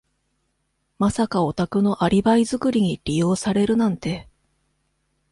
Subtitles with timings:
[0.97, 4.27] まさかお宅のアリバイ作りに利用されるなんて。